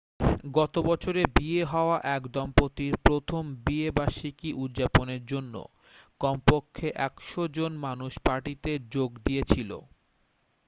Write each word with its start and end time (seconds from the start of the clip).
গত 0.53 0.73
বছরে 0.89 1.21
বিয়ে 1.37 1.61
হওয়া 1.65 1.97
এক 2.15 2.23
দম্পতির 2.33 2.93
প্রথম 3.07 3.43
বিয়ে 3.65 3.89
বার্ষিকী 3.91 4.49
উদযাপনের 4.63 5.21
জন্য 5.25 5.53
কম 6.21 6.37
পক্ষে 6.47 6.87
100 7.07 7.57
জন 7.57 7.71
মানুষ 7.85 8.11
পার্টিতে 8.25 8.71
যোগ 8.93 9.09
দিয়েছিল 9.25 9.71